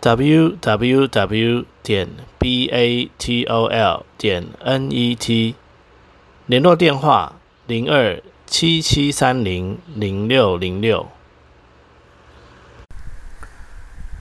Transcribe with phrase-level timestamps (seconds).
[0.00, 5.54] Www 点 batol 点 net，
[6.46, 7.34] 联络电话
[7.66, 11.06] 零二七七三零零六零六。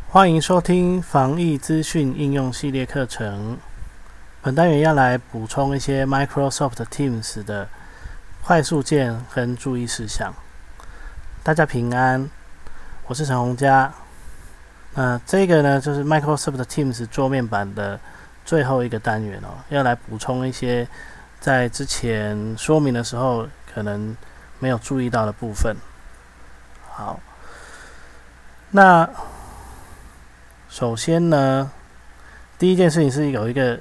[0.09, 3.57] 欢迎收听防疫资讯应用系列课程。
[4.41, 7.69] 本单元要来补充一些 Microsoft Teams 的
[8.43, 10.33] 快速键跟注意事项。
[11.41, 12.29] 大家平安，
[13.07, 13.93] 我是陈洪佳。
[15.01, 17.97] 那这个呢，就是 Microsoft Teams 桌面版的
[18.43, 20.85] 最后一个单元哦，要来补充一些
[21.39, 24.13] 在之前说明的时候可能
[24.59, 25.73] 没有注意到的部分。
[26.91, 27.17] 好，
[28.71, 29.09] 那
[30.67, 31.71] 首先呢，
[32.57, 33.79] 第一件事情是有一个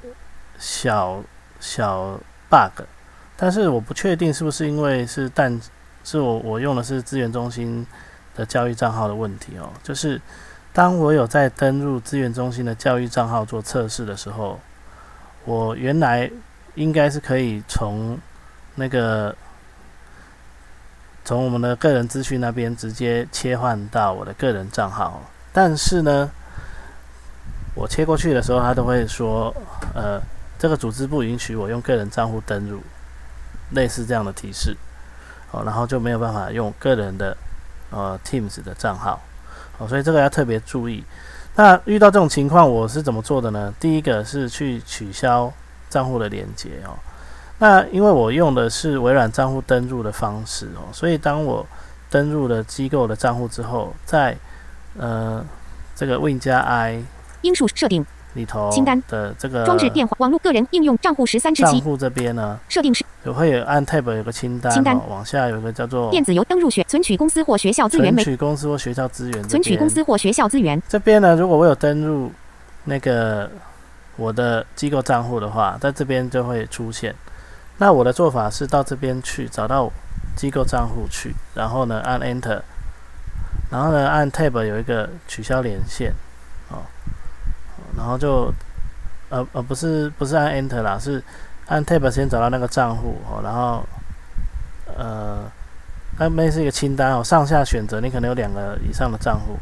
[0.57, 1.21] 小
[1.59, 2.17] 小
[2.49, 2.83] bug，
[3.35, 5.59] 但是我不确定是不是因为是但
[6.05, 7.85] 是我我用的是资源中心
[8.37, 10.21] 的教育账号的问题哦，就是。
[10.79, 14.57] 当我有在登入资源中心的教育账号做测试的时候，
[15.43, 16.31] 我原来
[16.75, 18.17] 应该是可以从
[18.75, 19.35] 那个
[21.25, 26.31] 从我们的个人资讯那边直接切换到我的个人账号，但是呢，
[27.75, 29.53] 我切过去的时候，他都会说，
[29.93, 30.17] 呃，
[30.57, 32.79] 这个组织不允许我用个人账户登入，
[33.71, 34.77] 类似这样的提示，
[35.51, 37.35] 哦，然后就没有办法用个人的
[37.89, 39.19] 呃 Teams 的账号。
[39.79, 41.03] 哦，所以这个要特别注意。
[41.55, 43.73] 那遇到这种情况，我是怎么做的呢？
[43.79, 45.51] 第一个是去取消
[45.89, 46.93] 账户的连接哦。
[47.57, 51.65] 那因为我用的是微软账户登录的方式哦，所以当我
[52.09, 54.37] 登录了机构的账户之后，在
[54.97, 55.43] 呃
[55.95, 57.03] 这个 Win 加 I
[57.41, 58.05] 英数设定。
[58.33, 72.31] 里头清单的这个装置电话网络个人应用账户十三之七账户这边呢，设定是有会有按 tab 有个清单，清单往下有个叫做电子邮登入学存取公司或学校资源，存取公司或学校资源，存取公司或学校资源这边呢，如果我有登入
[72.85, 73.49] 那个
[74.15, 77.13] 我的机构账户的话，在这边就会出现。
[77.77, 79.89] 那我的做法是到这边去找到
[80.35, 82.61] 机构账户去，然后呢按 Enter，
[83.71, 86.11] 然后呢按 tab 有一个取消连线，
[86.69, 86.83] 哦，
[87.99, 88.49] 然后就。
[89.31, 91.23] 呃呃，不是不是按 Enter 啦，是
[91.67, 93.85] 按 Tab 先找到那个账户哦，然后
[94.97, 95.43] 呃，
[96.17, 99.59] 那边是一个清单哦，上下选择，你可能有两个以上的账户，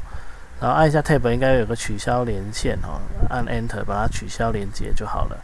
[0.61, 5.37] 然后按一下 Tab 应该有个取消连线哦，按 Enter 把它取消连接就好了。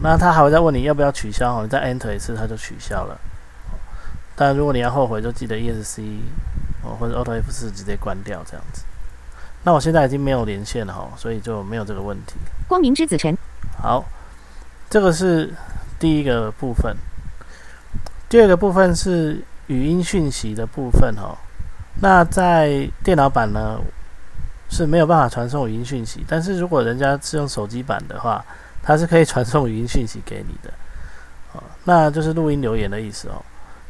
[0.00, 3.20] 那他还会再问你要不要取消哦，你再 Enter 一次他就取消了。
[4.34, 6.20] 但如果你要后悔，就记得 ESC
[6.82, 8.82] 哦或者 Auto F4 直接关掉这样子。
[9.64, 12.34] 那我现在已经没有连线了哈，所以就没有这个问题。
[12.68, 13.36] 光明之子晨，
[13.82, 14.04] 好，
[14.88, 15.52] 这个是
[15.98, 16.96] 第一个部分。
[18.28, 21.36] 第二个部分是语音讯息的部分哈。
[22.00, 23.80] 那在电脑版呢
[24.70, 28.44] 是没有办法传送语音讯息，但是如果人家是用手机版的话，
[28.84, 30.72] 它是可以传送语音讯息给你的。
[31.54, 33.42] 哦，那就是录音留言的意思哦。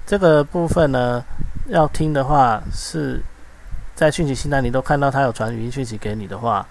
[0.07, 1.23] 这个部分呢，
[1.69, 3.21] 要听的话是。
[3.97, 6.65] 在讯息清单你都看到他有传语音讯息给你的话，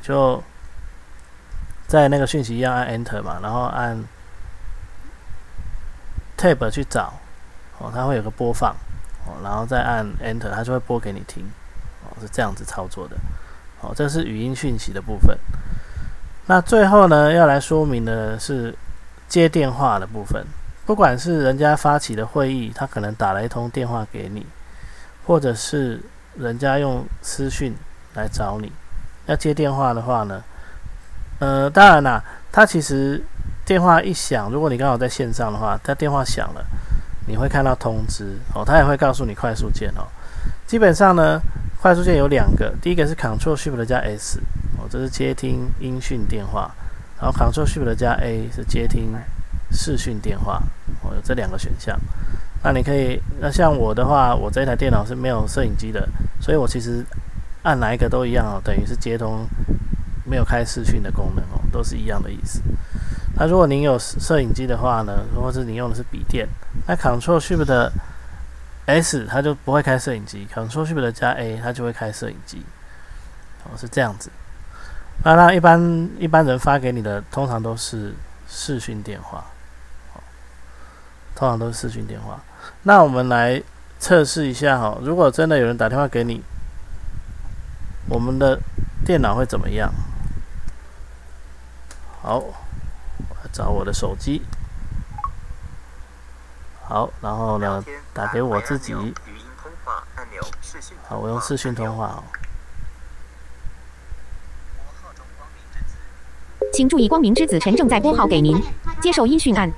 [0.00, 0.40] 就
[1.88, 4.02] 在那个讯息一样按 Enter 嘛，然后按
[6.38, 7.12] Tab 去找，
[7.78, 8.70] 哦，它会有个播放，
[9.26, 11.44] 哦，然后再按 Enter，它就会播给你听，
[12.04, 13.16] 哦，是这样子操作的，
[13.80, 15.36] 哦，这是语音讯息的部分。
[16.46, 18.72] 那最后呢，要来说明的是
[19.28, 20.46] 接电话的部分，
[20.86, 24.46] 不管是人家发起的会议，他可能打了一通电话给你，
[25.26, 26.00] 或者是
[26.38, 27.74] 人家用私讯
[28.14, 28.72] 来找你，
[29.26, 30.42] 要接电话的话呢，
[31.38, 32.22] 呃，当然啦，
[32.52, 33.22] 他其实
[33.64, 36.64] 电话一响，如果你刚好在线上的话，他电话响了，
[37.26, 40.06] 你会看到通知哦，他也会告诉你快速键哦。
[40.66, 41.40] 基本上呢，
[41.80, 44.40] 快速键有两个，第一个是 Control Shift 加 S
[44.78, 46.70] 哦，这是接听音讯电话，
[47.20, 49.14] 然后 Control Shift 加 A 是接听
[49.70, 50.62] 视讯电话
[51.02, 51.98] 哦，有这两个选项。
[52.62, 56.06] 那你可以，那像我的话，我这台电脑是没有摄影机的，
[56.40, 57.04] 所以我其实
[57.62, 59.46] 按哪一个都一样哦，等于是接通
[60.24, 62.60] 没有开视讯的功能哦，都是一样的意思。
[63.36, 66.46] 那如果您有摄影机的话呢，或者是你用的是笔电，
[66.86, 67.90] 那 Ctrl Shift
[68.84, 72.62] S 它就不会开摄影机，Ctrl Shift 加 A 它就会开摄影机，
[73.64, 74.28] 哦是这样子。
[75.24, 78.14] 那那一般一般人发给你的通常都是
[78.48, 79.44] 视讯电话，
[81.34, 82.38] 通常都是视讯电话。
[82.82, 83.62] 那我们来
[83.98, 86.42] 测试一下哈，如果真的有人打电话给你，
[88.08, 88.58] 我们的
[89.04, 89.92] 电脑会怎么样？
[92.22, 92.54] 好，我
[93.52, 94.42] 找我的手机。
[96.82, 98.94] 好，然后呢，打给我自己。
[101.08, 102.24] 好，我用视讯通话哦。
[106.72, 108.62] 请注意，光明之子陈正在拨号给您。
[109.00, 109.70] 接受音讯按。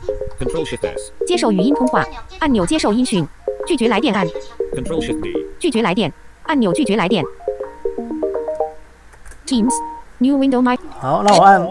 [1.26, 2.05] 接受语音通话
[2.40, 2.67] 按钮。
[2.67, 3.26] 接受音讯。
[3.67, 4.26] 拒绝来电按。
[5.58, 6.12] 拒绝来电
[6.44, 6.73] 按钮。
[6.73, 7.25] 拒绝来电。
[9.46, 9.73] Teams
[10.19, 10.79] New Window My。
[10.99, 11.69] 好，那我按。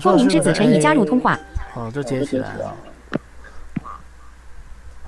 [0.00, 1.38] 光明之子陈已加入通话。
[1.74, 2.76] 哦，这接起来了。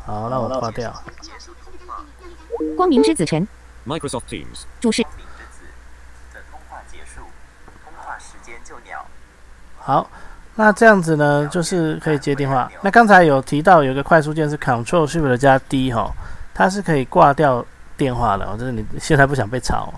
[0.05, 0.93] 好，那我挂掉。
[2.77, 3.47] 光明之子陈。
[3.87, 4.65] Microsoft Teams。
[4.81, 5.05] 主视。
[9.79, 10.09] 好，
[10.55, 12.71] 那这样子呢，就是可以接电话。
[12.83, 16.13] 那刚才有提到有个快速键是 Control Shift 加 D 哈，
[16.53, 17.65] 它是可以挂掉
[17.97, 18.47] 电话的。
[18.59, 19.93] 就是你现在不想被吵，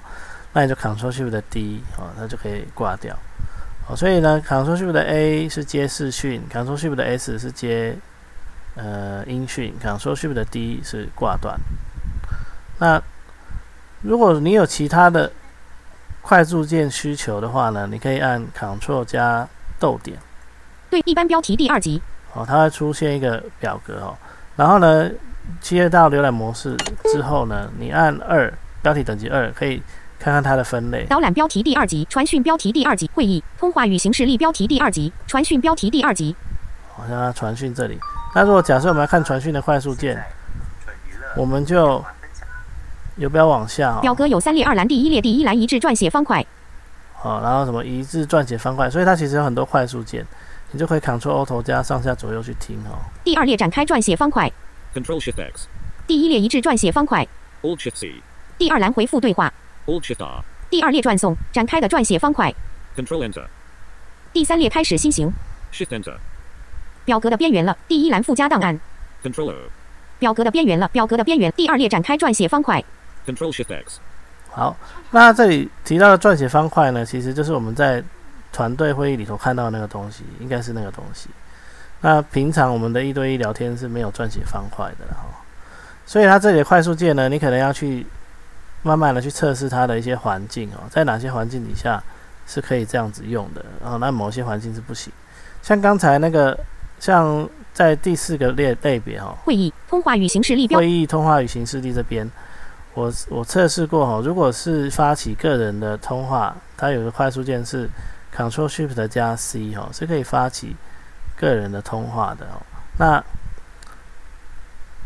[0.52, 3.16] 那你就 Control Shift D 哦，它就可以挂掉。
[3.88, 7.96] 哦，所以呢，Control Shift A 是接视讯，Control Shift S 是接
[8.76, 11.58] 呃音讯，Control Shift D 是挂断。
[12.78, 13.02] 那
[14.02, 15.30] 如果你有其他的
[16.22, 19.46] 快速键需求的话呢，你可以按 Control 加
[19.78, 20.16] 逗点，
[20.94, 22.00] 对，一般标题第二级。
[22.34, 24.14] 哦，它会出现一个表格哦。
[24.54, 25.10] 然后呢，
[25.60, 26.76] 切到浏览模式
[27.12, 29.82] 之后呢，你按二，标题等级二，可以
[30.20, 31.04] 看看它的分类。
[31.06, 36.36] 导览标题第二级，传讯标题第二级，会议通话与形式力标题第二级，传讯标题第二级。
[36.96, 37.98] 好像传讯这里。
[38.32, 40.22] 那如果假设我们要看传讯的快速键，
[41.36, 42.04] 我们就
[43.16, 43.98] 有不要往下。
[44.00, 46.46] 表格有三列，二栏第一列第一栏一致撰写方块。
[47.16, 50.24] 好，然后什么一致撰写方块，所以它其实有很多快速键，
[50.74, 52.98] 你就可以 Ctrl Alt 加上下左右去听哦。
[53.22, 54.50] 第二列展开撰写方块。
[54.92, 55.68] Control Shift X。
[56.04, 57.24] 第一列一致撰写方块。
[57.62, 58.14] Alt Shift C。
[58.58, 59.54] 第二栏回复对话。
[59.86, 60.42] Alt Shift R。
[60.68, 62.52] 第二列转送展开的撰写方块。
[62.96, 63.46] Control Enter。
[64.32, 65.32] 第三列开始新型。
[65.72, 66.16] Shift Enter。
[67.04, 67.78] 表格的边缘了。
[67.86, 68.80] 第一栏附加档案。
[69.22, 69.54] Control O。
[70.18, 70.88] 表格的边缘了。
[70.88, 71.52] 表格的边缘。
[71.52, 72.84] 第二列展开撰写方块。
[73.24, 74.00] Control Shift X。
[74.50, 74.76] 好，
[75.12, 78.02] 那这里提到的撰写方块呢，其实就是我们在
[78.54, 81.28] 团队会议里头看到那个东西，应该是那个东西。
[82.00, 85.24] 那平常我们的一对一聊天是没有撰写方块的哈，
[86.06, 88.06] 所以它这里的快速键呢，你可能要去
[88.82, 92.02] 慢慢的去测试它的一些环境哦，在哪些环境底下
[92.46, 95.12] 是可以这样子用的，然后那某些环境是不行。
[95.62, 96.58] 像刚才那个，
[97.00, 102.30] 像在第四个列类别哈，会议通话与形式例标，会议通话与形式例这边。
[102.92, 107.88] 我我测试过哈，如果是发起个人的通话，它有个快速键是
[108.34, 110.74] Control Shift 加 C 哈，是可以发起
[111.36, 112.60] 个人的通话的哦。
[112.98, 113.22] 那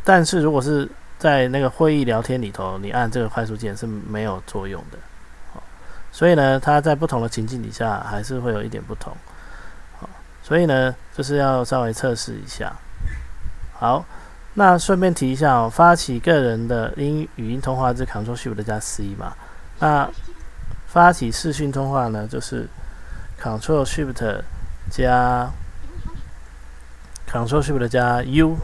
[0.05, 0.89] 但是如果是
[1.19, 4.99] 在那个会议聊天里头，你按这个快速键是没有作用的。
[6.11, 9.15] 所以呢，它在不同的情境底下还是会有一点不同。
[10.01, 10.09] 好，
[10.43, 12.73] 所以呢，就是要稍微测试一下。
[13.75, 14.05] 好。
[14.55, 19.33] 那顺便提一下哦，发起个人的音语音通话是 Ctrl Shift 加 C 嘛？
[19.79, 20.11] 那
[20.89, 22.67] 发起视讯通话呢，就是
[23.41, 24.43] Ctrl Shift
[24.91, 25.51] 加
[27.31, 28.57] Ctrl Shift 加 U，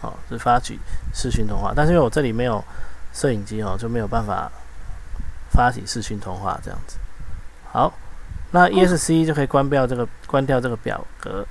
[0.00, 0.78] 好，是发起
[1.12, 1.72] 视讯通话。
[1.74, 2.64] 但是因为我这里没有
[3.12, 4.50] 摄影机哦，就没有办法
[5.50, 6.96] 发起视讯通话这样子。
[7.70, 7.92] 好，
[8.52, 11.44] 那 ESC 就可以关掉这个关掉这个表格。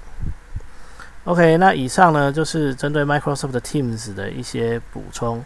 [1.26, 5.44] OK，那以上呢就是针对 Microsoft Teams 的一些补充。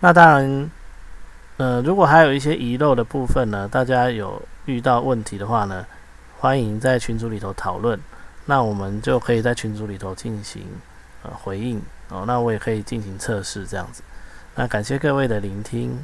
[0.00, 0.70] 那当然，
[1.56, 5.84] 呃，如果还有一些遗漏的部分呢，大家有遇到问题的话呢，
[6.40, 7.98] 欢迎在群组里头讨论。
[8.46, 10.64] 那我们就可以在群组里头进行
[11.22, 12.24] 呃回应哦。
[12.26, 14.02] 那我也可以进行测试这样子。
[14.54, 15.98] 那感谢各位的聆听。